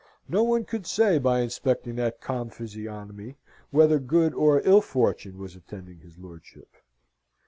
No 0.27 0.41
one 0.41 0.65
could 0.65 0.87
say, 0.87 1.19
by 1.19 1.41
inspecting 1.41 1.93
that 1.97 2.21
calm 2.21 2.49
physiognomy, 2.49 3.37
whether 3.69 3.99
good 3.99 4.33
or 4.33 4.59
ill 4.65 4.81
fortune 4.81 5.37
was 5.37 5.55
attending 5.55 5.99
his 5.99 6.17
lordship. 6.17 6.73